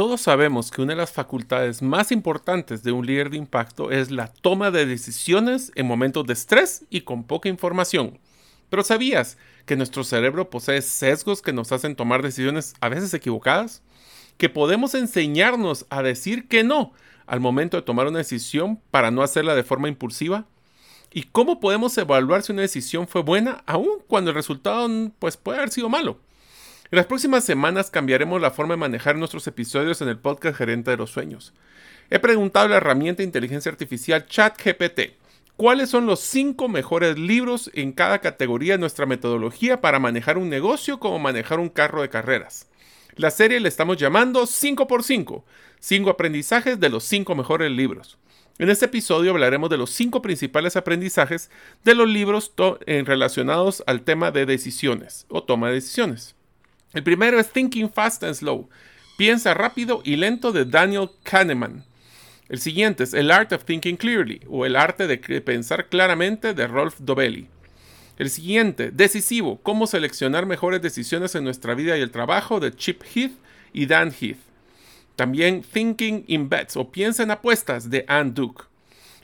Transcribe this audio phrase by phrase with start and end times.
[0.00, 4.10] todos sabemos que una de las facultades más importantes de un líder de impacto es
[4.10, 8.18] la toma de decisiones en momentos de estrés y con poca información.
[8.70, 9.36] Pero ¿sabías
[9.66, 13.82] que nuestro cerebro posee sesgos que nos hacen tomar decisiones a veces equivocadas?
[14.38, 16.94] Que podemos enseñarnos a decir que no
[17.26, 20.46] al momento de tomar una decisión para no hacerla de forma impulsiva?
[21.12, 24.88] ¿Y cómo podemos evaluar si una decisión fue buena aun cuando el resultado
[25.18, 26.20] pues, puede haber sido malo?
[26.92, 30.90] En las próximas semanas cambiaremos la forma de manejar nuestros episodios en el podcast Gerente
[30.90, 31.54] de los Sueños.
[32.10, 35.12] He preguntado a la herramienta de inteligencia artificial ChatGPT
[35.56, 40.48] cuáles son los cinco mejores libros en cada categoría de nuestra metodología para manejar un
[40.48, 42.68] negocio como manejar un carro de carreras.
[43.14, 45.44] La serie le estamos llamando 5x5,
[45.78, 48.18] 5 aprendizajes de los 5 mejores libros.
[48.58, 51.52] En este episodio hablaremos de los 5 principales aprendizajes
[51.84, 52.52] de los libros
[52.86, 56.34] relacionados al tema de decisiones o toma de decisiones.
[56.92, 58.68] El primero es Thinking Fast and Slow,
[59.16, 61.84] Piensa rápido y lento de Daniel Kahneman.
[62.48, 66.66] El siguiente es El Art of Thinking Clearly o El arte de pensar claramente de
[66.66, 67.46] Rolf Dobelli.
[68.16, 73.02] El siguiente, Decisivo, cómo seleccionar mejores decisiones en nuestra vida y el trabajo de Chip
[73.02, 73.32] Heath
[73.72, 74.38] y Dan Heath.
[75.16, 78.69] También Thinking in Bets o Piensa en apuestas de Anne Duke.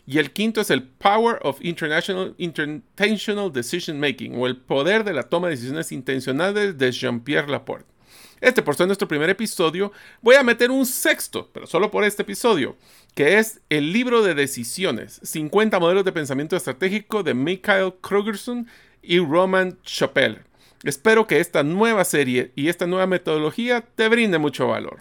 [0.07, 5.13] Y el quinto es el Power of International Intentional Decision Making o el poder de
[5.13, 7.97] la toma de decisiones intencionales de Jean-Pierre Laporte.
[8.41, 12.23] Este por ser nuestro primer episodio, voy a meter un sexto, pero solo por este
[12.23, 12.77] episodio,
[13.15, 18.69] que es el libro de decisiones, 50 modelos de pensamiento estratégico de Mikhail Krugerson
[19.03, 20.43] y Roman Chappell.
[20.85, 25.01] Espero que esta nueva serie y esta nueva metodología te brinde mucho valor.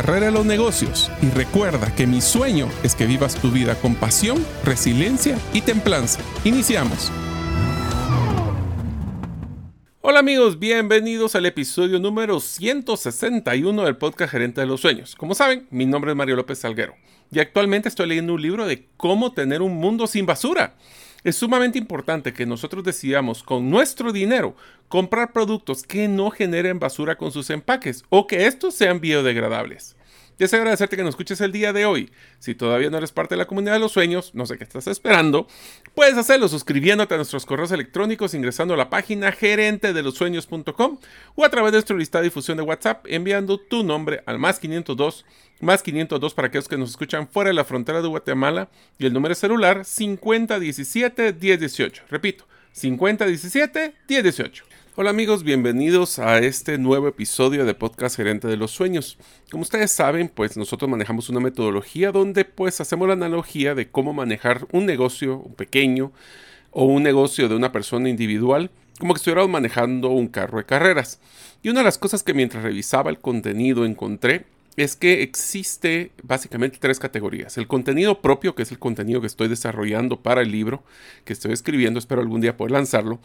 [0.01, 3.93] carrera de los negocios y recuerda que mi sueño es que vivas tu vida con
[3.93, 6.21] pasión, resiliencia y templanza.
[6.43, 7.11] Iniciamos.
[10.01, 15.15] Hola amigos, bienvenidos al episodio número 161 del podcast Gerente de los Sueños.
[15.15, 16.95] Como saben, mi nombre es Mario López Salguero
[17.31, 20.77] y actualmente estoy leyendo un libro de cómo tener un mundo sin basura.
[21.23, 24.55] Es sumamente importante que nosotros decidamos con nuestro dinero
[24.87, 29.95] comprar productos que no generen basura con sus empaques o que estos sean biodegradables.
[30.41, 32.09] Deseo agradecerte que nos escuches el día de hoy.
[32.39, 34.87] Si todavía no eres parte de la comunidad de los sueños, no sé qué estás
[34.87, 35.45] esperando,
[35.93, 40.97] puedes hacerlo suscribiéndote a nuestros correos electrónicos ingresando a la página gerente de los sueños.com
[41.35, 44.57] o a través de nuestra lista de difusión de WhatsApp enviando tu nombre al más
[44.57, 45.25] 502
[45.59, 49.13] más 502 para aquellos que nos escuchan fuera de la frontera de Guatemala y el
[49.13, 52.05] número celular 5017 1018.
[52.09, 54.70] Repito, 5017 1018.
[54.97, 59.17] Hola amigos, bienvenidos a este nuevo episodio de Podcast Gerente de los Sueños.
[59.49, 64.11] Como ustedes saben, pues nosotros manejamos una metodología donde pues hacemos la analogía de cómo
[64.11, 66.11] manejar un negocio pequeño
[66.71, 68.69] o un negocio de una persona individual,
[68.99, 71.21] como que estuviéramos manejando un carro de carreras.
[71.63, 74.43] Y una de las cosas que mientras revisaba el contenido encontré
[74.75, 77.57] es que existe básicamente tres categorías.
[77.57, 80.83] El contenido propio, que es el contenido que estoy desarrollando para el libro
[81.23, 83.19] que estoy escribiendo, espero algún día poder lanzarlo.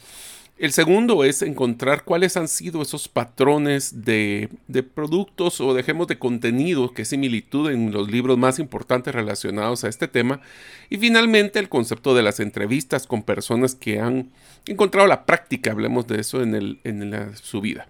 [0.58, 4.48] El segundo es encontrar cuáles han sido esos patrones de,
[4.94, 10.08] productos o dejemos de contenido, que similitud en los libros más importantes relacionados a este
[10.08, 10.40] tema.
[10.88, 14.30] Y finalmente el concepto de las entrevistas con personas que han
[14.64, 17.86] encontrado la práctica, hablemos de eso en, el, en su vida.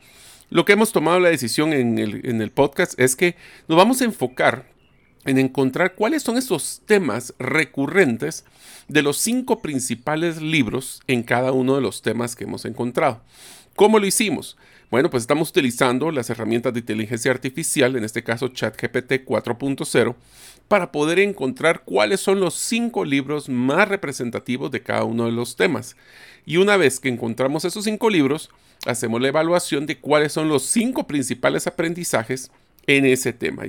[0.51, 3.37] Lo que hemos tomado la decisión en el, en el podcast es que
[3.69, 4.76] nos vamos a enfocar
[5.27, 8.45] en encontrar cuáles son esos temas recurrentes
[8.89, 13.21] de los cinco principales libros en cada uno de los temas que hemos encontrado.
[13.75, 14.57] ¿Cómo lo hicimos?
[14.91, 20.15] Bueno, pues estamos utilizando las herramientas de inteligencia artificial, en este caso ChatGPT 4.0,
[20.69, 25.57] para poder encontrar cuáles son los cinco libros más representativos de cada uno de los
[25.57, 25.97] temas.
[26.47, 28.49] Y una vez que encontramos esos cinco libros,
[28.87, 32.53] hacemos la evaluación de cuáles son los cinco principales aprendizajes
[32.87, 33.65] en ese tema.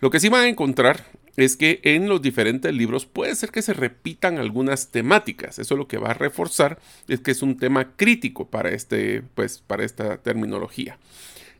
[0.00, 1.04] Lo que sí van a encontrar
[1.36, 5.58] es que en los diferentes libros puede ser que se repitan algunas temáticas.
[5.58, 6.78] Eso lo que va a reforzar
[7.08, 10.98] es que es un tema crítico para, este, pues, para esta terminología.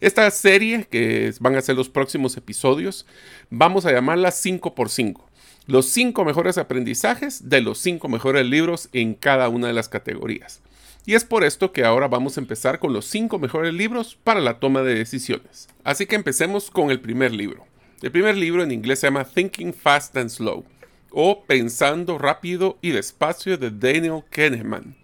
[0.00, 3.06] Esta serie, que van a ser los próximos episodios,
[3.50, 5.22] vamos a llamarla 5x5.
[5.66, 10.60] Los 5 mejores aprendizajes de los 5 mejores libros en cada una de las categorías.
[11.08, 14.40] Y es por esto que ahora vamos a empezar con los 5 mejores libros para
[14.40, 15.68] la toma de decisiones.
[15.84, 17.64] Así que empecemos con el primer libro.
[18.02, 20.64] El primer libro en inglés se llama Thinking Fast and Slow
[21.10, 24.96] o Pensando rápido y despacio de Daniel Kahneman.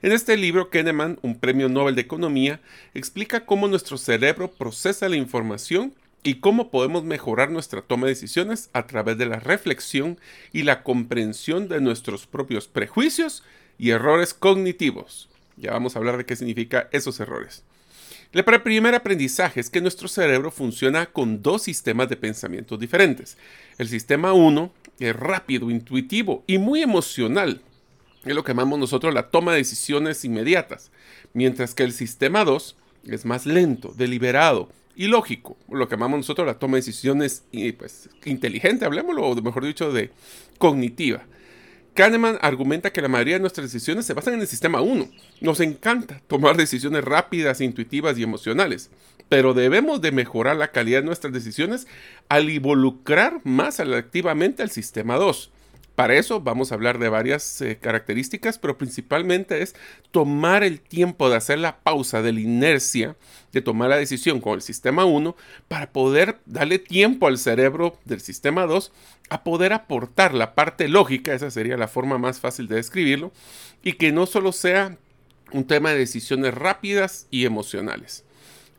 [0.00, 2.60] En este libro, Kahneman, un premio Nobel de Economía,
[2.94, 8.70] explica cómo nuestro cerebro procesa la información y cómo podemos mejorar nuestra toma de decisiones
[8.72, 10.18] a través de la reflexión
[10.54, 13.42] y la comprensión de nuestros propios prejuicios
[13.76, 15.28] y errores cognitivos.
[15.56, 17.62] Ya vamos a hablar de qué significa esos errores.
[18.32, 23.36] El primer aprendizaje es que nuestro cerebro funciona con dos sistemas de pensamiento diferentes.
[23.78, 27.62] El sistema 1 es rápido, intuitivo y muy emocional.
[28.24, 30.90] Es lo que llamamos nosotros la toma de decisiones inmediatas.
[31.32, 35.56] Mientras que el sistema 2 es más lento, deliberado y lógico.
[35.70, 37.44] Lo que llamamos nosotros la toma de decisiones
[37.78, 40.10] pues, inteligente, hablemoslo, o mejor dicho, de
[40.58, 41.24] cognitiva.
[41.94, 45.08] Kahneman argumenta que la mayoría de nuestras decisiones se basan en el sistema 1.
[45.40, 48.90] Nos encanta tomar decisiones rápidas, intuitivas y emocionales,
[49.28, 51.86] pero debemos de mejorar la calidad de nuestras decisiones
[52.28, 55.52] al involucrar más activamente al sistema 2.
[55.94, 59.76] Para eso vamos a hablar de varias eh, características, pero principalmente es
[60.10, 63.16] tomar el tiempo de hacer la pausa de la inercia
[63.52, 65.36] de tomar la decisión con el sistema 1
[65.68, 68.92] para poder darle tiempo al cerebro del sistema 2
[69.30, 73.32] a poder aportar la parte lógica, esa sería la forma más fácil de describirlo,
[73.82, 74.98] y que no solo sea
[75.52, 78.24] un tema de decisiones rápidas y emocionales.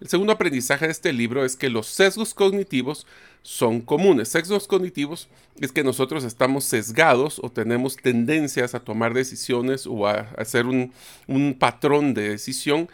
[0.06, 3.08] El segundo aprendizaje de este libro es que los sesgos cognitivos
[3.42, 4.30] son comunes.
[4.30, 5.30] Sesgos cognitivos
[5.60, 11.56] es que nosotros estamos sesgados o tenemos tendencias a tomar decisiones o a hacer un,
[11.58, 12.88] patrón de decisión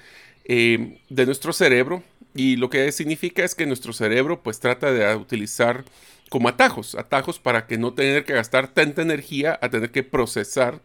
[0.46, 2.02] eh, de nuestro cerebro
[2.34, 5.84] y lo que significa es que nuestro cerebro pues trata de utilizar
[6.30, 10.80] como atajos, atajos para que no tener que gastar tanta energía a tener que procesar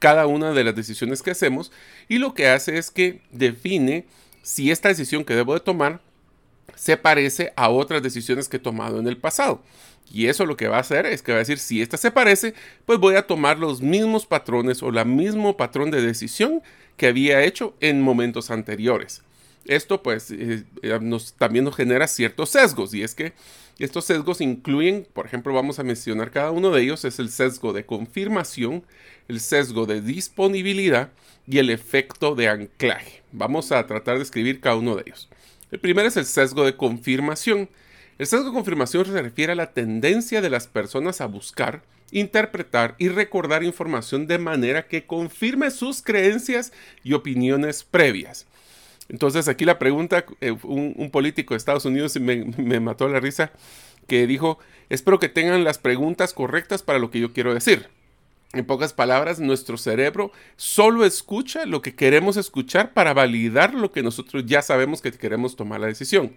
[0.00, 1.70] cada una de las decisiones que hacemos
[2.08, 4.06] y lo que hace es que define
[4.42, 6.00] si esta decisión que debo de tomar
[6.74, 9.62] se parece a otras decisiones que he tomado en el pasado.
[10.12, 12.10] Y eso lo que va a hacer es que va a decir, si esta se
[12.10, 12.54] parece,
[12.84, 16.62] pues voy a tomar los mismos patrones o el mismo patrón de decisión
[16.96, 19.22] que había hecho en momentos anteriores.
[19.70, 23.34] Esto pues eh, eh, nos, también nos genera ciertos sesgos y es que
[23.78, 27.72] estos sesgos incluyen, por ejemplo, vamos a mencionar cada uno de ellos, es el sesgo
[27.72, 28.82] de confirmación,
[29.28, 31.12] el sesgo de disponibilidad
[31.46, 33.22] y el efecto de anclaje.
[33.30, 35.28] Vamos a tratar de escribir cada uno de ellos.
[35.70, 37.68] El primero es el sesgo de confirmación.
[38.18, 42.96] El sesgo de confirmación se refiere a la tendencia de las personas a buscar, interpretar
[42.98, 46.72] y recordar información de manera que confirme sus creencias
[47.04, 48.48] y opiniones previas.
[49.10, 53.50] Entonces aquí la pregunta, eh, un, político de Estados Unidos me, me mató la risa,
[54.06, 54.58] que dijo,
[54.88, 57.88] espero que tengan las preguntas correctas para lo que yo quiero decir.
[58.52, 64.02] En pocas palabras, nuestro cerebro solo escucha lo que queremos escuchar para validar lo que
[64.02, 66.32] nosotros ya sabemos que queremos tomar la decisión.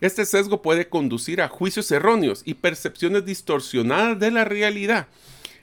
[0.00, 5.08] Este sesgo puede conducir a juicios erróneos y percepciones distorsionadas de la realidad.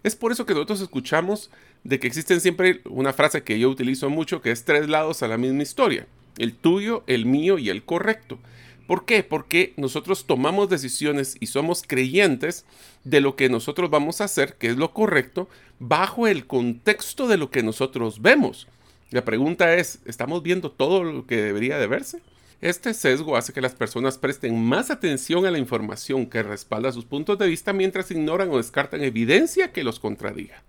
[0.04, 1.50] Es por eso que nosotros escuchamos
[1.84, 5.28] de que existen siempre una frase que yo utilizo mucho que es tres lados a
[5.28, 6.06] la misma historia,
[6.38, 8.40] el tuyo, el mío y el correcto.
[8.88, 9.24] ¿Por qué?
[9.24, 12.66] Porque nosotros tomamos decisiones y somos creyentes
[13.04, 17.38] de lo que nosotros vamos a hacer, que es lo correcto, bajo el contexto de
[17.38, 18.68] lo que nosotros vemos.
[19.12, 22.22] La pregunta es, ¿estamos viendo todo lo que debería de verse?
[22.60, 27.06] Este sesgo hace que las personas presten más atención a la información que respalda sus
[27.06, 30.64] puntos de vista mientras ignoran o descartan evidencia que los contradiga.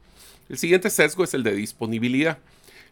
[0.49, 2.39] El siguiente sesgo es el de disponibilidad.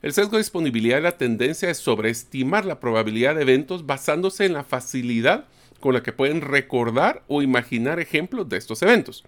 [0.02, 4.52] El sesgo de disponibilidad es la tendencia de sobreestimar la probabilidad de eventos basándose en
[4.52, 5.46] la facilidad
[5.80, 9.24] con la que pueden recordar o imaginar ejemplos de estos eventos.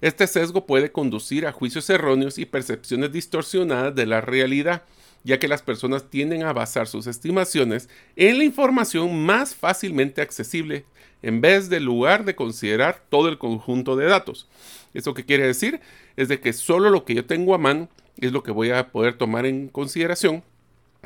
[0.00, 4.82] Este sesgo puede conducir a juicios erróneos y percepciones distorsionadas de la realidad,
[5.22, 10.84] ya que las personas tienden a basar sus estimaciones en la información más fácilmente accesible,
[11.22, 14.48] en vez del lugar de considerar todo el conjunto de datos.
[14.92, 15.80] ¿Eso qué quiere decir?
[16.16, 18.90] Es de que solo lo que yo tengo a mano es lo que voy a
[18.90, 20.42] poder tomar en consideración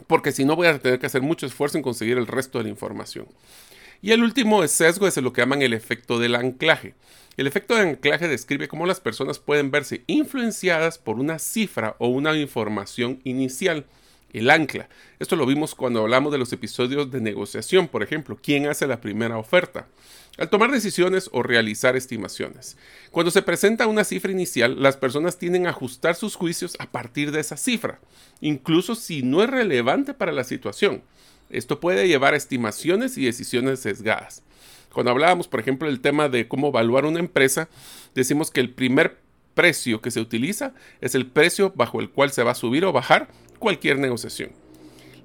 [0.07, 2.65] porque si no voy a tener que hacer mucho esfuerzo en conseguir el resto de
[2.65, 3.27] la información.
[4.01, 6.95] Y el último sesgo es lo que llaman el efecto del anclaje.
[7.37, 12.09] El efecto de anclaje describe cómo las personas pueden verse influenciadas por una cifra o
[12.09, 13.87] una información inicial.
[14.33, 14.89] El ancla.
[15.19, 19.01] Esto lo vimos cuando hablamos de los episodios de negociación, por ejemplo, quién hace la
[19.01, 19.87] primera oferta.
[20.37, 22.77] Al tomar decisiones o realizar estimaciones.
[23.11, 27.33] Cuando se presenta una cifra inicial, las personas tienden a ajustar sus juicios a partir
[27.33, 28.01] de esa cifra,
[28.41, 31.03] incluso si no es relevante para la situación.
[31.51, 34.43] Esto puede llevar a estimaciones y decisiones sesgadas.
[34.93, 37.69] Cuando hablábamos, por ejemplo, del tema de cómo evaluar una empresa,
[38.15, 39.19] decimos que el primer
[39.55, 42.93] precio que se utiliza es el precio bajo el cual se va a subir o
[42.93, 44.51] bajar cualquier negociación.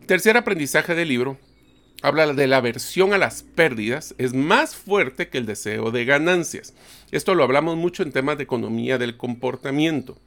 [0.05, 1.37] tercer aprendizaje del libro
[2.01, 6.73] habla de la aversión a las pérdidas es más fuerte que el deseo de ganancias.
[7.11, 10.17] Esto lo hablamos mucho en temas de economía del comportamiento.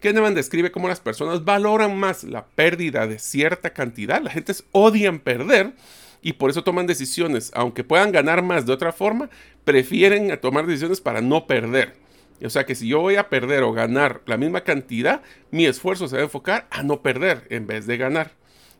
[0.00, 5.20] Kahneman describe cómo las personas valoran más la pérdida de cierta cantidad, la gente odian
[5.20, 5.74] perder,
[6.22, 9.30] y por eso toman decisiones, aunque puedan ganar más de otra forma,
[9.64, 12.01] prefieren tomar decisiones para no perder.
[12.44, 16.08] O sea que si yo voy a perder o ganar la misma cantidad, mi esfuerzo
[16.08, 18.32] se va a enfocar a no perder en vez de ganar.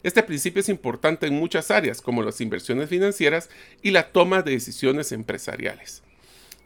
[0.02, 3.50] Este principio es importante en muchas áreas, como las inversiones financieras
[3.82, 6.02] y la toma de decisiones empresariales.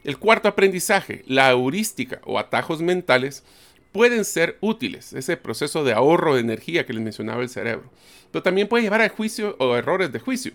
[0.03, 3.43] El cuarto aprendizaje, la heurística o atajos mentales,
[3.91, 7.91] pueden ser útiles, ese proceso de ahorro de energía que les mencionaba el cerebro,
[8.31, 10.53] pero también puede llevar a juicio o errores de juicio.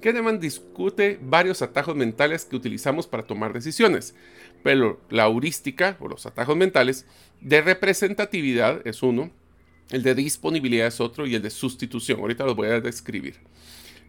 [0.00, 4.14] Kahneman discute varios atajos mentales que utilizamos para tomar decisiones,
[4.62, 7.06] pero la heurística o los atajos mentales
[7.40, 9.30] de representatividad es uno,
[9.90, 12.20] el de disponibilidad es otro y el de sustitución.
[12.20, 13.36] Ahorita los voy a describir.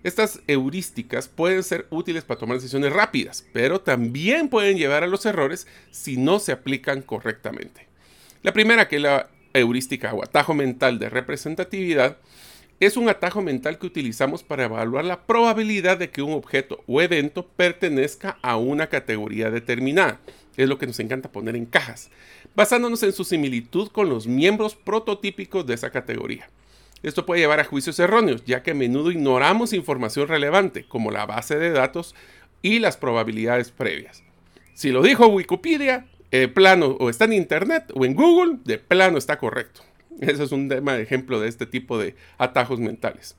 [0.03, 5.25] Estas heurísticas pueden ser útiles para tomar decisiones rápidas, pero también pueden llevar a los
[5.25, 7.87] errores si no se aplican correctamente.
[8.41, 12.17] La primera, que es la heurística o atajo mental de representatividad,
[12.79, 17.01] es un atajo mental que utilizamos para evaluar la probabilidad de que un objeto o
[17.01, 20.19] evento pertenezca a una categoría determinada.
[20.55, 22.09] Es lo que nos encanta poner en cajas,
[22.55, 26.49] basándonos en su similitud con los miembros prototípicos de esa categoría.
[27.03, 31.25] Esto puede llevar a juicios erróneos, ya que a menudo ignoramos información relevante, como la
[31.25, 32.15] base de datos
[32.61, 34.23] y las probabilidades previas.
[34.73, 39.17] Si lo dijo Wikipedia, el plano o está en Internet o en Google, de plano
[39.17, 39.81] está correcto.
[40.21, 43.35] Ese es un tema de ejemplo de este tipo de atajos mentales.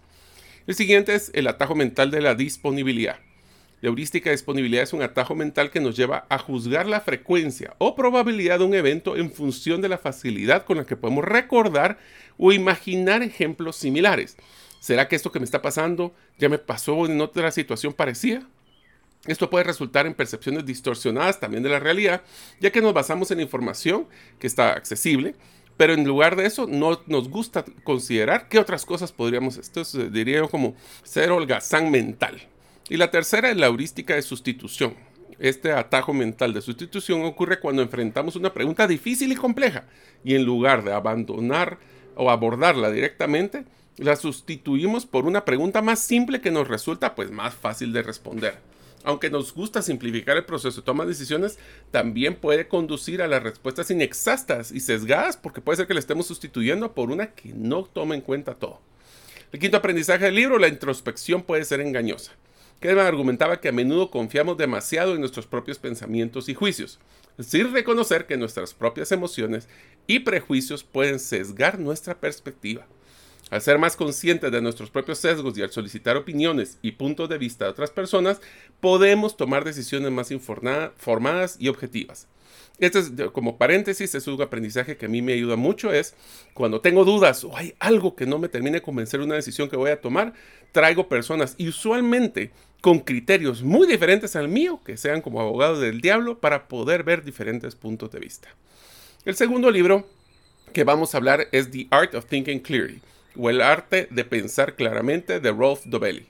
[0.66, 3.18] El siguiente es el atajo mental de la disponibilidad.
[3.80, 7.74] La heurística de disponibilidad es un atajo mental que nos lleva a juzgar la frecuencia
[7.78, 11.98] o probabilidad de un evento en función de la facilidad con la que podemos recordar
[12.36, 14.36] o imaginar ejemplos similares.
[14.80, 18.46] ¿Será que esto que me está pasando ya me pasó en otra situación parecida?
[19.26, 22.22] Esto puede resultar en percepciones distorsionadas también de la realidad,
[22.58, 24.06] ya que nos basamos en información
[24.38, 25.34] que está accesible,
[25.80, 30.42] pero en lugar de eso no nos gusta considerar qué otras cosas podríamos, esto diría
[30.42, 32.38] como ser holgazán mental.
[32.90, 34.92] Y la tercera es la heurística de sustitución.
[35.38, 39.84] Este atajo mental de sustitución ocurre cuando enfrentamos una pregunta difícil y compleja
[40.22, 41.78] y en lugar de abandonar
[42.14, 43.64] o abordarla directamente,
[43.96, 48.69] la sustituimos por una pregunta más simple que nos resulta pues más fácil de responder
[49.04, 51.58] aunque nos gusta simplificar el proceso de toma de decisiones,
[51.90, 56.26] también puede conducir a las respuestas inexactas y sesgadas porque puede ser que le estemos
[56.26, 58.80] sustituyendo por una que no toma en cuenta todo.
[59.52, 62.32] El quinto aprendizaje del libro, la introspección puede ser engañosa.
[62.80, 66.98] Kedman argumentaba que a menudo confiamos demasiado en nuestros propios pensamientos y juicios,
[67.38, 69.68] sin reconocer que nuestras propias emociones
[70.06, 72.86] y prejuicios pueden sesgar nuestra perspectiva.
[73.50, 77.36] Al ser más conscientes de nuestros propios sesgos y al solicitar opiniones y puntos de
[77.36, 78.40] vista de otras personas,
[78.78, 82.28] podemos tomar decisiones más informadas y objetivas.
[82.78, 86.14] Este es como paréntesis, es un aprendizaje que a mí me ayuda mucho, es
[86.54, 89.76] cuando tengo dudas o hay algo que no me termine de convencer una decisión que
[89.76, 90.32] voy a tomar,
[90.70, 96.00] traigo personas y usualmente con criterios muy diferentes al mío, que sean como abogados del
[96.00, 98.48] diablo, para poder ver diferentes puntos de vista.
[99.24, 100.06] El segundo libro
[100.72, 103.02] que vamos a hablar es The Art of Thinking Clearly
[103.36, 106.26] o El arte de pensar claramente de Rolf Dobelli.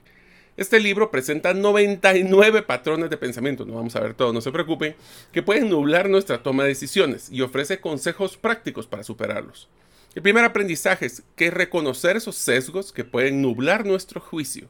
[0.57, 4.95] Este libro presenta 99 patrones de pensamiento, no vamos a ver todo, no se preocupen,
[5.33, 9.69] que pueden nublar nuestra toma de decisiones y ofrece consejos prácticos para superarlos.
[10.15, 14.69] El primer aprendizaje es que reconocer esos sesgos que pueden nublar nuestro juicio.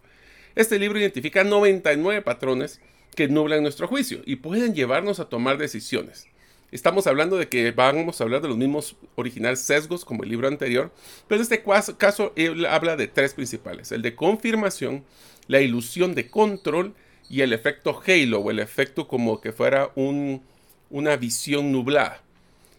[0.54, 2.80] Este libro identifica 99 patrones
[3.16, 6.29] que nublan nuestro juicio y pueden llevarnos a tomar decisiones.
[6.72, 10.46] Estamos hablando de que vamos a hablar de los mismos originales sesgos como el libro
[10.46, 10.92] anterior,
[11.26, 11.64] pero en este
[11.98, 15.04] caso él habla de tres principales, el de confirmación,
[15.48, 16.94] la ilusión de control
[17.28, 22.22] y el efecto halo o el efecto como que fuera una visión nublada.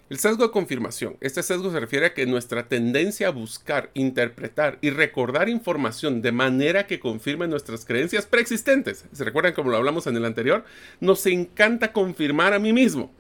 [0.10, 1.15] El sesgo de confirmación.
[1.21, 6.33] Este sesgo se refiere a que nuestra tendencia a buscar, interpretar y recordar información de
[6.33, 9.05] manera que confirme nuestras creencias preexistentes.
[9.13, 10.65] ¿Se recuerdan como lo hablamos en el anterior?
[11.00, 13.12] Nos encanta confirmar a mí mismo.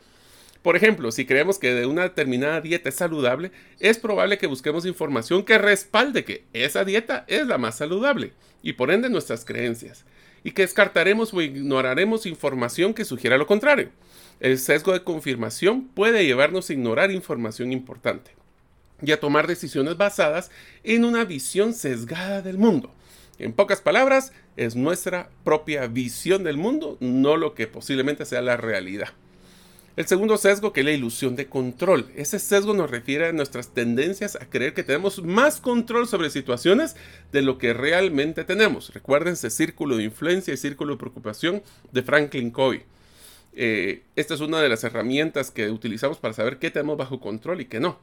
[0.61, 4.85] Por ejemplo, si creemos que de una determinada dieta es saludable, es probable que busquemos
[4.85, 10.05] información que respalde que esa dieta es la más saludable y por ende nuestras creencias,
[10.43, 13.89] y que descartaremos o ignoraremos información que sugiera lo contrario.
[14.39, 18.31] El sesgo de confirmación puede llevarnos a ignorar información importante
[19.01, 20.51] y a tomar decisiones basadas
[20.83, 22.93] en una visión sesgada del mundo.
[23.39, 28.57] En pocas palabras, es nuestra propia visión del mundo, no lo que posiblemente sea la
[28.57, 29.09] realidad.
[29.97, 32.09] El segundo sesgo, que es la ilusión de control.
[32.15, 36.95] Ese sesgo nos refiere a nuestras tendencias a creer que tenemos más control sobre situaciones
[37.33, 38.93] de lo que realmente tenemos.
[38.93, 42.83] Recuerden ese círculo de influencia y círculo de preocupación de Franklin Covey.
[43.53, 47.59] Eh, esta es una de las herramientas que utilizamos para saber qué tenemos bajo control
[47.59, 47.99] y qué no.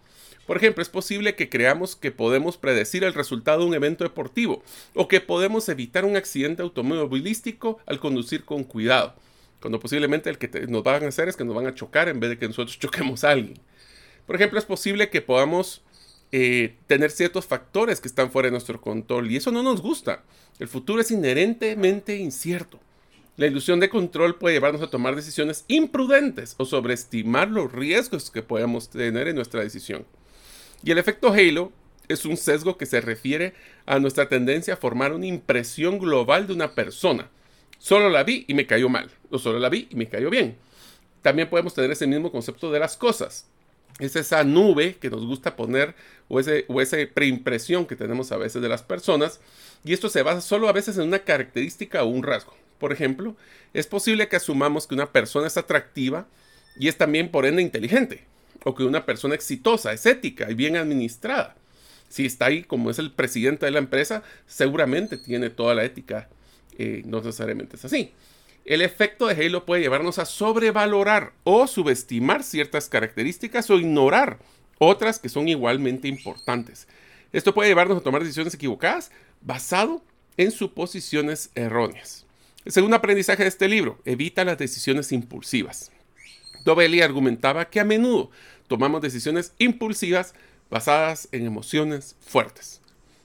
[0.47, 4.63] Por ejemplo, es posible que creamos que podemos predecir el resultado de un evento deportivo
[4.95, 9.15] o que podemos evitar un accidente automovilístico al conducir con cuidado,
[9.61, 12.21] cuando posiblemente el que nos van a hacer es que nos van a chocar en
[12.21, 13.59] vez de que nosotros choquemos a alguien.
[14.27, 15.83] Por ejemplo, es posible que podamos
[16.31, 20.23] eh, tener ciertos factores que están fuera de nuestro control y eso no nos gusta.
[20.59, 22.79] El futuro es inherentemente incierto.
[23.37, 28.43] La ilusión de control puede llevarnos a tomar decisiones imprudentes o sobreestimar los riesgos que
[28.43, 30.05] podemos tener en nuestra decisión.
[30.83, 31.73] Y el efecto halo
[32.09, 33.55] es un sesgo que se refiere
[33.87, 37.31] a nuestra tendencia a formar una impresión global de una persona.
[37.79, 40.57] Solo la vi y me cayó mal, o solo la vi y me cayó bien.
[41.23, 43.47] También podemos tener ese mismo concepto de las cosas.
[43.99, 45.95] Es esa nube que nos gusta poner
[46.29, 49.41] o, o esa preimpresión que tenemos a veces de las personas.
[49.85, 52.55] Y esto se basa solo a veces en una característica o un rasgo.
[52.79, 53.37] Por ejemplo,
[53.75, 56.27] es posible que asumamos que una persona es atractiva
[56.79, 58.25] y es también por ende inteligente,
[58.65, 61.57] o que una persona exitosa es ética y bien administrada.
[62.09, 66.29] Si está ahí como es el presidente de la empresa, seguramente tiene toda la ética,
[66.79, 68.13] eh, no necesariamente es así.
[68.65, 74.39] El efecto de Halo puede llevarnos a sobrevalorar o subestimar ciertas características o ignorar
[74.79, 76.87] otras que son igualmente importantes.
[77.33, 79.11] Esto puede llevarnos a tomar decisiones equivocadas
[79.41, 80.03] basado
[80.37, 82.27] en suposiciones erróneas.
[82.65, 85.91] El segundo aprendizaje de este libro, evita las decisiones impulsivas.
[86.65, 88.31] Dobelli argumentaba que a menudo
[88.67, 90.35] tomamos decisiones impulsivas
[90.71, 92.83] basadas en emociones fuertes.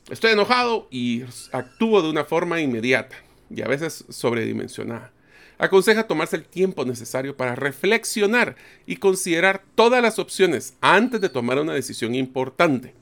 [0.09, 3.17] Estoy enojado y actúo de una forma inmediata
[3.55, 5.11] y a veces sobredimensionada.
[5.57, 11.59] Aconseja tomarse el tiempo necesario para reflexionar y considerar todas las opciones antes de tomar
[11.59, 12.93] una decisión importante.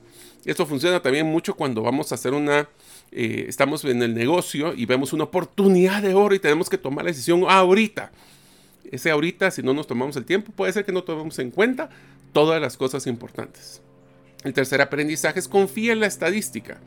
[0.44, 2.68] Esto funciona también mucho cuando vamos a hacer una
[3.14, 7.04] eh, estamos en el negocio y vemos una oportunidad de oro y tenemos que tomar
[7.04, 8.10] la decisión ahorita.
[8.90, 11.90] Ese ahorita, si no nos tomamos el tiempo, puede ser que no tomemos en cuenta
[12.32, 13.82] todas las cosas importantes.
[14.44, 16.80] El tercer aprendizaje es confía en la estadística.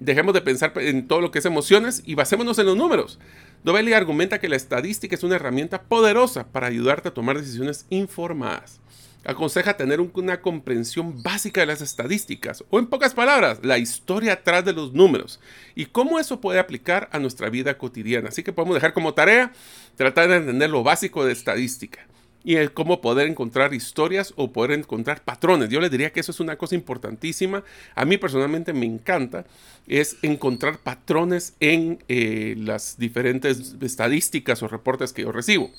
[0.00, 3.18] Dejemos de pensar en todo lo que es emociones y basémonos en los números.
[3.62, 8.80] Dovelli argumenta que la estadística es una herramienta poderosa para ayudarte a tomar decisiones informadas
[9.24, 14.64] aconseja tener una comprensión básica de las estadísticas, o en pocas palabras, la historia atrás
[14.64, 15.40] de los números,
[15.74, 18.28] y cómo eso puede aplicar a nuestra vida cotidiana.
[18.28, 19.52] Así que podemos dejar como tarea
[19.96, 22.06] tratar de entender lo básico de estadística
[22.42, 25.68] y el cómo poder encontrar historias o poder encontrar patrones.
[25.68, 27.62] Yo les diría que eso es una cosa importantísima.
[27.94, 29.44] A mí personalmente me encanta,
[29.86, 35.70] es encontrar patrones en eh, las diferentes estadísticas o reportes que yo recibo.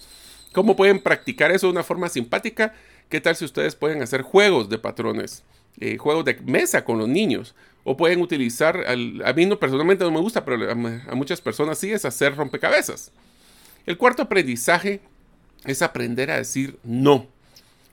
[0.51, 2.73] ¿Cómo pueden practicar eso de una forma simpática?
[3.09, 5.43] ¿Qué tal si ustedes pueden hacer juegos de patrones?
[5.79, 7.55] Eh, juegos de mesa con los niños.
[7.83, 10.75] O pueden utilizar, a mí no, personalmente no me gusta, pero a,
[11.15, 13.11] muchas personas sí es hacer rompecabezas.
[13.87, 14.99] El cuarto aprendizaje
[15.65, 17.27] es aprender a decir no.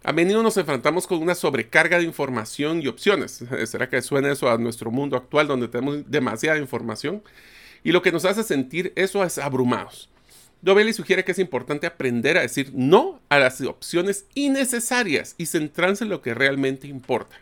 [0.05, 3.45] A menudo nos enfrentamos con una sobrecarga de información y opciones.
[3.67, 7.23] ¿Será que suena eso a nuestro mundo actual donde tenemos demasiada información?
[7.85, 10.09] Y lo que nos hace sentir eso es abrumados.
[10.61, 16.05] Dovelli sugiere que es importante aprender a decir no a las opciones innecesarias y centrarse
[16.05, 17.37] en lo que realmente importa.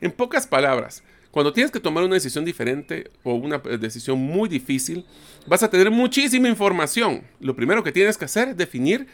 [0.00, 4.48] En pocas palabras, cuando tienes que tomar una decisión diferente o una eh, decisión muy
[4.48, 5.04] difícil,
[5.46, 7.24] vas a tener muchísima información.
[7.40, 9.06] Lo primero que tienes que hacer es definir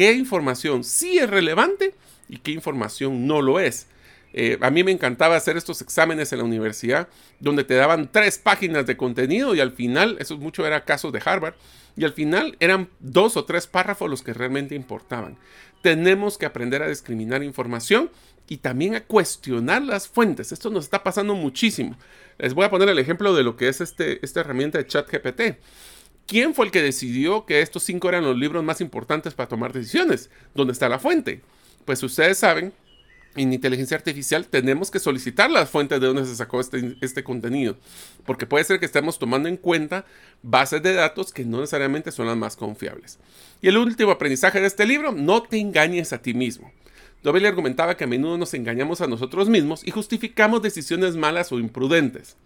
[0.00, 1.92] qué información sí es relevante
[2.26, 3.86] y qué información no lo es.
[4.32, 7.08] Eh, a mí me encantaba hacer estos exámenes en la universidad
[7.38, 11.20] donde te daban tres páginas de contenido y al final, eso mucho era casos de
[11.22, 11.52] Harvard,
[11.98, 15.36] y al final eran dos o tres párrafos los que realmente importaban.
[15.82, 18.10] Tenemos que aprender a discriminar información
[18.48, 20.50] y también a cuestionar las fuentes.
[20.50, 21.94] Esto nos está pasando muchísimo.
[22.38, 25.58] Les voy a poner el ejemplo de lo que es este, esta herramienta de ChatGPT.
[26.30, 29.72] ¿Quién fue el que decidió que estos cinco eran los libros más importantes para tomar
[29.72, 30.30] decisiones?
[30.54, 31.40] ¿Dónde está la fuente?
[31.84, 32.72] Pues ustedes saben
[33.34, 37.76] en inteligencia artificial tenemos que solicitar las fuentes de donde se sacó este, este, contenido,
[38.26, 40.04] porque puede ser que estemos tomando en cuenta
[40.40, 43.18] bases de datos que no necesariamente son las más confiables.
[43.60, 46.70] Y el último aprendizaje de este libro, no te engañes a ti mismo.
[47.24, 51.58] Dobele argumentaba que a menudo nos engañamos a nosotros mismos y justificamos decisiones malas o
[51.58, 52.36] imprudentes.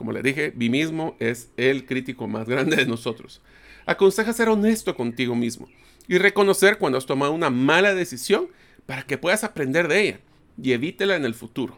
[0.00, 3.42] Como le dije, mí mismo es el crítico más grande de nosotros.
[3.84, 5.68] Aconseja ser honesto contigo mismo
[6.08, 8.48] y reconocer cuando has tomado una mala decisión
[8.86, 10.20] para que puedas aprender de ella
[10.56, 11.76] y evítela en el futuro.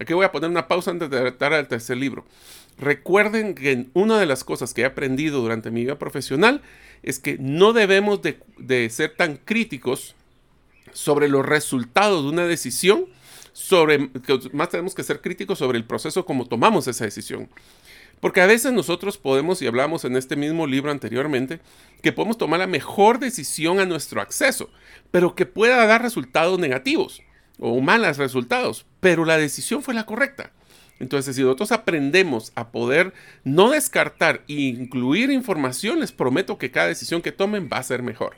[0.00, 2.24] Aquí voy a poner una pausa antes de tratar al tercer libro.
[2.78, 6.62] Recuerden que una de las cosas que he aprendido durante mi vida profesional
[7.02, 10.14] es que no debemos de, ser tan críticos
[10.92, 13.06] sobre los resultados de una decisión,
[13.54, 14.10] sobre,
[14.52, 17.48] más tenemos que ser críticos sobre el proceso como tomamos esa decisión.
[18.20, 21.60] Porque a veces nosotros podemos, y hablamos en este mismo libro anteriormente,
[22.02, 24.70] que podemos tomar la mejor decisión a nuestro acceso,
[25.10, 27.22] pero que pueda dar resultados negativos
[27.60, 30.50] o malos resultados, pero la decisión fue la correcta.
[30.98, 33.12] Entonces, si nosotros aprendemos a poder
[33.44, 38.02] no descartar e incluir información, les prometo que cada decisión que tomen va a ser
[38.02, 38.36] mejor.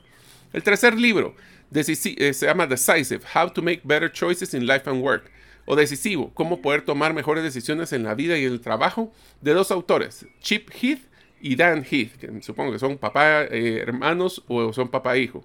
[0.53, 1.35] El tercer libro
[1.73, 5.31] eh, se llama Decisive, How to Make Better Choices in Life and Work,
[5.67, 9.53] o Decisivo, Cómo poder tomar mejores decisiones en la vida y en el trabajo, de
[9.53, 11.01] dos autores, Chip Heath
[11.41, 15.45] y Dan Heath, que supongo que son papá eh, hermanos o son papá e hijo.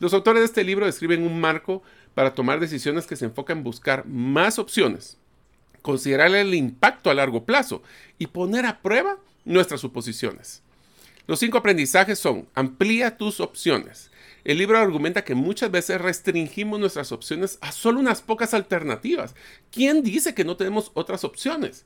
[0.00, 1.82] Los autores de este libro describen un marco
[2.14, 5.18] para tomar decisiones que se enfocan en buscar más opciones,
[5.82, 7.82] considerar el impacto a largo plazo
[8.18, 10.62] y poner a prueba nuestras suposiciones.
[11.26, 14.10] Los cinco aprendizajes son, amplía tus opciones.
[14.48, 19.34] El libro argumenta que muchas veces restringimos nuestras opciones a solo unas pocas alternativas.
[19.70, 21.84] ¿Quién dice que no tenemos otras opciones?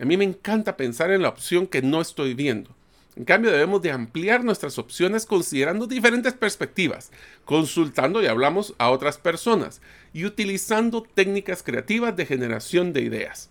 [0.00, 2.74] A mí me encanta pensar en la opción que no estoy viendo.
[3.14, 7.10] En cambio, debemos de ampliar nuestras opciones considerando diferentes perspectivas,
[7.44, 9.82] consultando y hablamos a otras personas
[10.14, 13.50] y utilizando técnicas creativas de generación de ideas.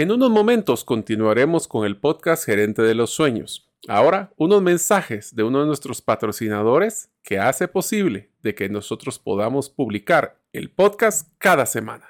[0.00, 3.68] En unos momentos continuaremos con el podcast Gerente de los Sueños.
[3.86, 9.68] Ahora, unos mensajes de uno de nuestros patrocinadores que hace posible de que nosotros podamos
[9.68, 12.09] publicar el podcast cada semana.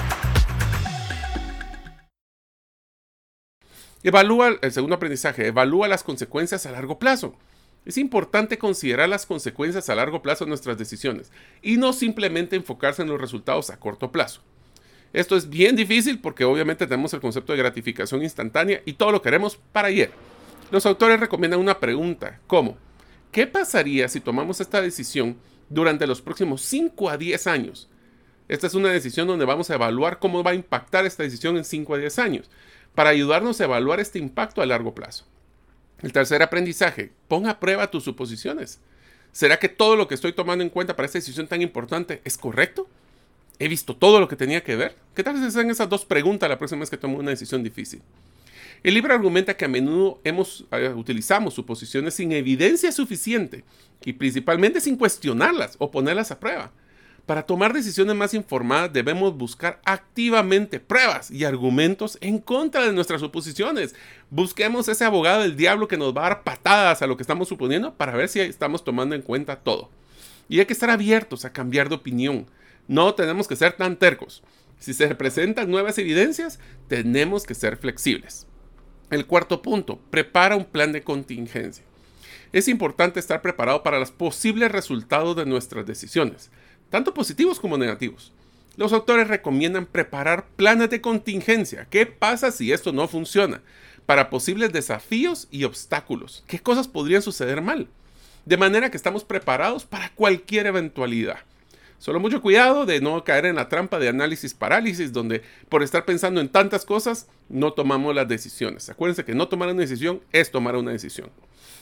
[4.03, 7.35] Evalúa, el segundo aprendizaje, evalúa las consecuencias a largo plazo.
[7.85, 13.03] Es importante considerar las consecuencias a largo plazo de nuestras decisiones y no simplemente enfocarse
[13.03, 14.41] en los resultados a corto plazo.
[15.13, 19.21] Esto es bien difícil porque obviamente tenemos el concepto de gratificación instantánea y todo lo
[19.21, 20.11] queremos para ayer.
[20.71, 22.77] Los autores recomiendan una pregunta, como,
[23.31, 25.37] ¿qué pasaría si tomamos esta decisión
[25.69, 27.89] durante los próximos 5 a 10 años?
[28.47, 31.65] Esta es una decisión donde vamos a evaluar cómo va a impactar esta decisión en
[31.65, 32.49] 5 a 10 años
[32.95, 35.25] para ayudarnos a evaluar este impacto a largo plazo.
[36.01, 38.79] El tercer aprendizaje, pon a prueba tus suposiciones.
[39.31, 42.37] ¿Será que todo lo que estoy tomando en cuenta para esta decisión tan importante es
[42.37, 42.87] correcto?
[43.59, 44.95] ¿He visto todo lo que tenía que ver?
[45.15, 48.01] ¿Qué tal si hacen esas dos preguntas la próxima vez que tomo una decisión difícil?
[48.83, 53.63] El libro argumenta que a menudo hemos, eh, utilizamos suposiciones sin evidencia suficiente
[54.03, 56.71] y principalmente sin cuestionarlas o ponerlas a prueba.
[57.31, 63.21] Para tomar decisiones más informadas debemos buscar activamente pruebas y argumentos en contra de nuestras
[63.21, 63.95] suposiciones.
[64.29, 67.47] Busquemos ese abogado del diablo que nos va a dar patadas a lo que estamos
[67.47, 69.89] suponiendo para ver si estamos tomando en cuenta todo.
[70.49, 72.47] Y hay que estar abiertos a cambiar de opinión.
[72.89, 74.43] No tenemos que ser tan tercos.
[74.77, 78.45] Si se presentan nuevas evidencias, tenemos que ser flexibles.
[79.09, 81.85] El cuarto punto, prepara un plan de contingencia.
[82.51, 86.51] Es importante estar preparado para los posibles resultados de nuestras decisiones
[86.91, 88.31] tanto positivos como negativos.
[88.77, 91.87] Los autores recomiendan preparar planes de contingencia.
[91.89, 93.61] ¿Qué pasa si esto no funciona?
[94.05, 96.43] Para posibles desafíos y obstáculos.
[96.47, 97.87] ¿Qué cosas podrían suceder mal?
[98.45, 101.39] De manera que estamos preparados para cualquier eventualidad.
[101.97, 106.03] Solo mucho cuidado de no caer en la trampa de análisis parálisis, donde por estar
[106.03, 108.89] pensando en tantas cosas no tomamos las decisiones.
[108.89, 111.29] Acuérdense que no tomar una decisión es tomar una decisión.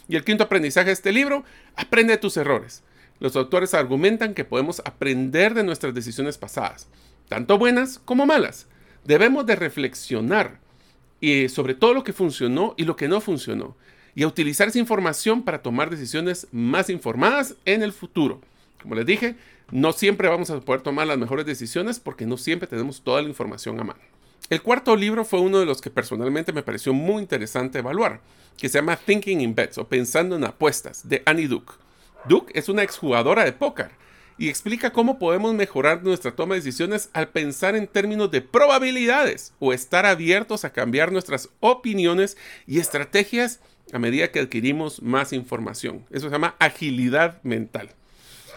[0.10, 1.46] Y el quinto aprendizaje de este libro,
[1.76, 2.84] aprende tus errores.
[3.20, 6.88] Los autores argumentan que podemos aprender de nuestras decisiones pasadas,
[7.28, 8.68] tanto buenas como malas.
[9.04, 10.60] Debemos de reflexionar
[11.20, 13.76] y sobre todo lo que funcionó y lo que no funcionó,
[14.16, 18.42] y utilizar esa información para tomar decisiones más informadas en el futuro.
[18.82, 19.36] Como les dije,
[19.72, 23.28] no siempre vamos a poder tomar las mejores decisiones porque no siempre tenemos toda la
[23.28, 24.00] información a mano.
[24.50, 28.22] El cuarto libro fue uno de los que personalmente me pareció muy interesante evaluar,
[28.58, 31.74] que se llama Thinking in Bets o Pensando en Apuestas, de Annie Duke.
[32.26, 33.92] Duke es una exjugadora de póker
[34.38, 39.54] y explica cómo podemos mejorar nuestra toma de decisiones al pensar en términos de probabilidades
[39.60, 43.60] o estar abiertos a cambiar nuestras opiniones y estrategias
[43.92, 46.06] a medida que adquirimos más información.
[46.10, 47.90] Eso se llama agilidad mental.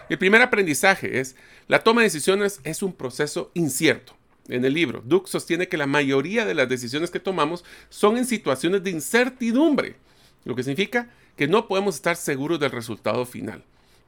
[0.09, 1.35] El primer aprendizaje es,
[1.67, 4.13] la toma de decisiones es un proceso incierto.
[4.49, 8.25] En el libro, Duke sostiene que la mayoría de las decisiones que tomamos son en
[8.25, 9.95] situaciones de incertidumbre,
[10.43, 13.63] lo que significa que no podemos estar seguros del resultado final.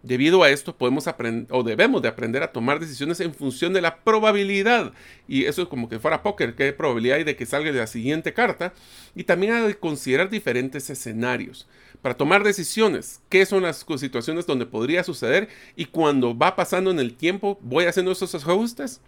[0.05, 3.81] Debido a esto podemos aprender o debemos de aprender a tomar decisiones en función de
[3.81, 4.93] la probabilidad.
[5.27, 7.87] Y eso es como que fuera póker, qué probabilidad hay de que salga de la
[7.87, 8.73] siguiente carta.
[9.15, 11.67] Y también que considerar diferentes escenarios.
[12.03, 16.99] Para tomar decisiones, qué son las situaciones donde podría suceder y cuando va pasando en
[16.99, 19.01] el tiempo, voy haciendo esos ajustes.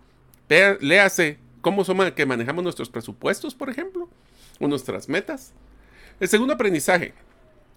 [0.79, 4.09] Léase cómo son que manejamos nuestros presupuestos, por ejemplo,
[4.59, 5.53] o nuestras metas.
[6.19, 7.13] El segundo aprendizaje,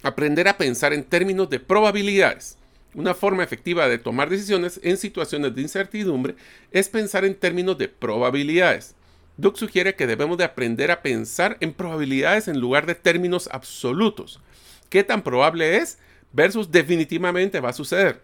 [0.02, 2.56] aprender a pensar en términos de probabilidades.
[2.94, 6.34] Una forma efectiva de tomar decisiones en situaciones de incertidumbre
[6.72, 8.94] es pensar en términos de probabilidades.
[9.36, 14.40] Duke sugiere que debemos de aprender a pensar en probabilidades en lugar de términos absolutos.
[14.88, 15.98] ¿Qué tan probable es
[16.32, 18.22] versus definitivamente va a suceder?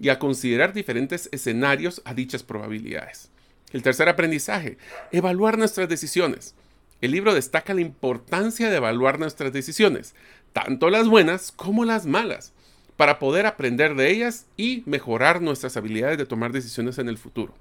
[0.00, 3.30] Y a considerar diferentes escenarios a dichas probabilidades.
[3.72, 4.78] El tercer aprendizaje,
[5.12, 6.54] evaluar nuestras decisiones.
[7.00, 10.14] El libro destaca la importancia de evaluar nuestras decisiones,
[10.52, 12.52] tanto las buenas como las malas
[12.96, 17.54] para poder aprender de ellas y mejorar nuestras habilidades de tomar decisiones en el futuro.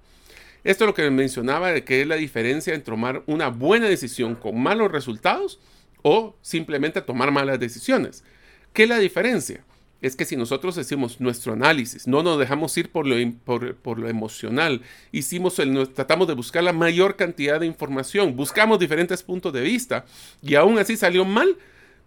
[0.64, 4.36] Esto es lo que mencionaba de que es la diferencia entre tomar una buena decisión
[4.36, 5.60] con malos resultados
[6.02, 8.24] o simplemente tomar malas decisiones.
[8.74, 9.64] ¿Qué es la diferencia?
[10.02, 14.10] Es que si nosotros hicimos nuestro análisis, no nos dejamos ir por lo, por, lo
[14.10, 19.62] emocional, hicimos el, tratamos de buscar la mayor cantidad de información, buscamos diferentes puntos de
[19.62, 20.06] vista
[20.42, 21.58] y aún así salió mal,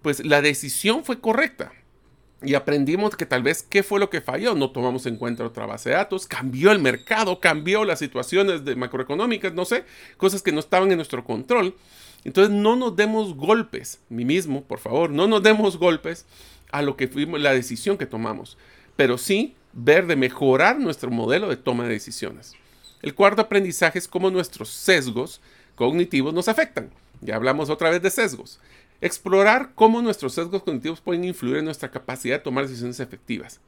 [0.02, 1.72] pues la decisión fue correcta
[2.42, 4.54] y aprendimos que tal vez qué fue lo que falló.
[4.54, 8.76] No tomamos en cuenta otra base de datos, cambió el mercado, cambió las situaciones de
[8.76, 9.84] macroeconómicas, no sé,
[10.16, 11.74] cosas que no estaban en nuestro control.
[12.24, 16.26] Entonces no nos demos golpes, mí mismo, por favor, no nos demos golpes
[16.70, 18.58] a lo que fuimos, la decisión que tomamos,
[18.96, 22.54] pero sí ver de mejorar nuestro modelo de toma de decisiones.
[23.02, 25.40] El cuarto aprendizaje es cómo nuestros sesgos
[25.74, 26.90] cognitivos nos afectan.
[27.22, 28.60] Ya hablamos otra vez de sesgos.
[29.00, 33.60] Explorar cómo nuestros sesgos cognitivos pueden influir en nuestra capacidad de tomar decisiones efectivas.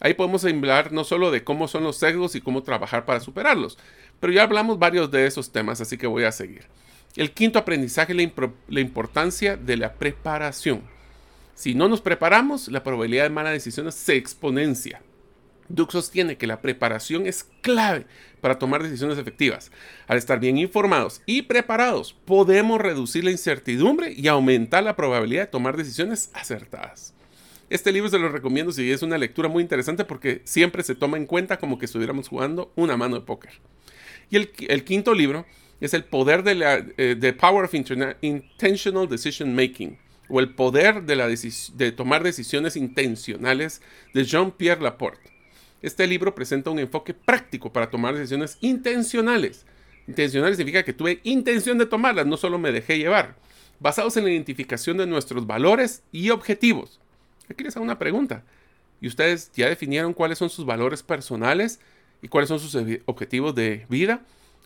[0.00, 3.78] Ahí podemos hablar no solo de cómo son los sesgos y cómo trabajar para superarlos,
[4.18, 6.64] pero ya hablamos varios de esos temas, así que voy a seguir.
[7.16, 8.32] El quinto aprendizaje es
[8.68, 10.82] la, importancia de la preparación.
[11.54, 15.02] Si no nos preparamos, la probabilidad de malas decisiones se exponencia.
[15.70, 18.06] Duke sostiene que la preparación es clave
[18.40, 19.70] para tomar decisiones efectivas.
[20.06, 25.50] Al estar bien informados y preparados, podemos reducir la incertidumbre y aumentar la probabilidad de
[25.50, 27.14] tomar decisiones acertadas.
[27.70, 31.16] Este libro se lo recomiendo si es una lectura muy interesante porque siempre se toma
[31.16, 33.52] en cuenta como que estuviéramos jugando una mano de póker.
[34.28, 35.46] Y el, quinto libro
[35.80, 41.16] es El poder de la eh, Power of Intentional Decision Making o el poder de,
[41.16, 43.82] la de tomar decisiones intencionales
[44.14, 45.29] de Jean-Pierre Laporte.
[45.82, 49.64] Este libro presenta un enfoque práctico para tomar decisiones intencionales.
[50.06, 53.36] Intencionales significa que tuve intención de tomarlas, no solo me dejé llevar.
[53.78, 57.00] Basados en la identificación de nuestros valores y objetivos.
[57.48, 58.44] Aquí les hago una pregunta.
[59.00, 61.80] ¿Y ustedes ya definieron cuáles son sus valores personales
[62.20, 64.20] y cuáles son sus objetivos de vida?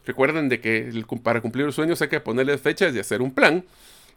[0.05, 3.65] Recuerden de que para cumplir los sueños hay que ponerle fechas y hacer un plan.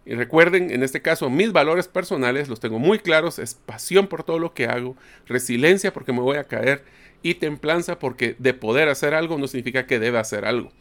[0.07, 3.39] Y recuerden, en este caso, mis valores personales los tengo muy claros.
[3.39, 6.85] Es pasión por todo lo que hago, resiliencia porque me voy a caer
[7.21, 10.71] y templanza porque de poder hacer algo no significa que deba hacer algo.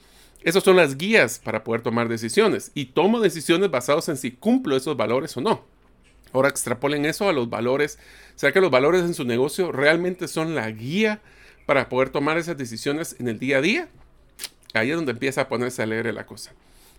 [0.44, 4.76] Esas son las guías para poder tomar decisiones y tomo decisiones basadas en si cumplo
[4.76, 5.64] esos valores o no.
[6.32, 7.98] Ahora extrapolen eso a los valores.
[8.36, 11.20] ¿Será que los valores en su negocio realmente son la guía
[11.66, 13.88] para poder tomar esas decisiones en el día a día?
[14.72, 16.52] Ahí es donde empieza a ponerse a leer la cosa.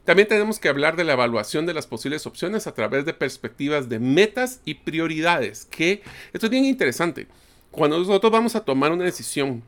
[0.08, 3.90] También tenemos que hablar de la evaluación de las posibles opciones a través de perspectivas
[3.90, 7.28] de metas y prioridades, que esto es bien interesante.
[7.72, 9.64] Cuando nosotros vamos a tomar una decisión,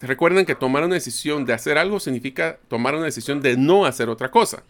[0.00, 4.08] recuerden que tomar una decisión de hacer algo significa tomar una decisión de no hacer
[4.08, 4.62] otra cosa.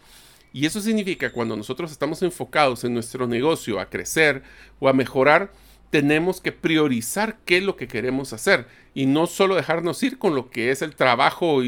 [0.55, 4.43] Y eso significa cuando nosotros estamos enfocados en nuestro negocio a crecer
[4.79, 5.53] o a mejorar,
[5.91, 10.35] tenemos que priorizar qué es lo que queremos hacer y no solo dejarnos ir con
[10.35, 11.61] lo que es el trabajo,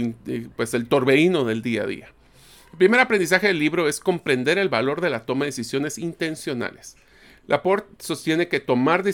[0.57, 2.09] pues el torbellino del día a día.
[2.73, 6.97] El primer aprendizaje del libro es comprender el valor de la toma de decisiones intencionales.
[7.47, 9.11] Laporte sostiene que tomar decisiones